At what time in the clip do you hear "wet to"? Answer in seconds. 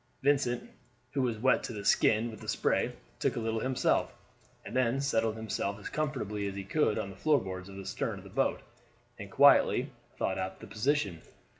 1.37-1.73